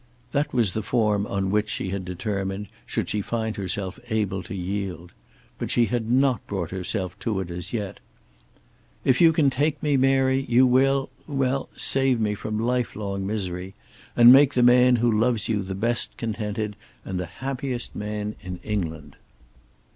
[0.31, 4.55] That was the form on which she had determined, should she find herself able to
[4.55, 5.11] yield.
[5.59, 7.99] But she had not brought herself to it as yet.
[9.05, 13.75] "If you can take me, Mary, you will, well, save me from lifelong misery,
[14.15, 18.57] and make the man who loves you the best contented and the happiest man in
[18.63, 19.17] England."